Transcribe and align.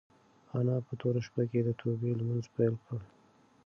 انا 0.57 0.75
په 0.85 0.93
توره 0.99 1.21
شپه 1.25 1.43
کې 1.49 1.59
د 1.63 1.69
توبې 1.79 2.11
لمونځ 2.19 2.45
پیل 2.55 2.75
کړ. 2.85 2.99